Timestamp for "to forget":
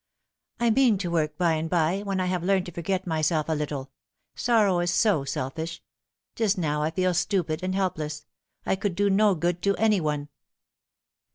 2.65-3.05